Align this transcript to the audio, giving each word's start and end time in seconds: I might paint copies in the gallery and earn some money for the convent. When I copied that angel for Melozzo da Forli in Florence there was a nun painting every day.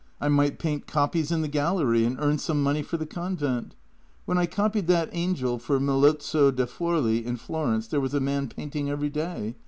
I 0.19 0.29
might 0.29 0.57
paint 0.57 0.87
copies 0.87 1.31
in 1.31 1.43
the 1.43 1.47
gallery 1.47 2.05
and 2.05 2.17
earn 2.19 2.39
some 2.39 2.63
money 2.63 2.81
for 2.81 2.97
the 2.97 3.05
convent. 3.05 3.75
When 4.25 4.35
I 4.39 4.47
copied 4.47 4.87
that 4.87 5.11
angel 5.11 5.59
for 5.59 5.79
Melozzo 5.79 6.49
da 6.49 6.65
Forli 6.65 7.23
in 7.23 7.35
Florence 7.35 7.85
there 7.85 8.01
was 8.01 8.15
a 8.15 8.19
nun 8.19 8.47
painting 8.47 8.89
every 8.89 9.11
day. 9.11 9.57